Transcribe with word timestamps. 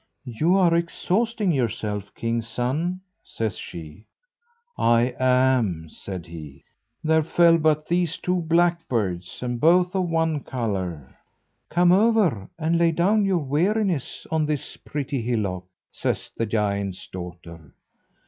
"You 0.25 0.55
are 0.55 0.73
exhausting 0.73 1.51
yourself, 1.51 2.11
king's 2.15 2.47
son," 2.47 3.01
says 3.23 3.55
she. 3.59 4.07
"I 4.75 5.13
am," 5.19 5.89
said 5.89 6.25
he. 6.25 6.63
"There 7.03 7.21
fell 7.21 7.59
but 7.59 7.85
these 7.87 8.17
two 8.17 8.37
blackbirds, 8.41 9.43
and 9.43 9.59
both 9.61 9.93
of 9.93 10.09
one 10.09 10.39
colour." 10.39 11.15
"Come 11.69 11.91
over 11.91 12.49
and 12.57 12.79
lay 12.79 12.91
down 12.91 13.25
your 13.25 13.43
weariness 13.45 14.25
on 14.31 14.47
this 14.47 14.75
pretty 14.75 15.21
hillock," 15.21 15.65
says 15.91 16.31
the 16.35 16.47
giant's 16.47 17.05
daughter. 17.07 17.75